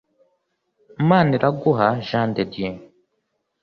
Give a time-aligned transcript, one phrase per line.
[1.09, 2.73] Maniraguha Jean de Dieu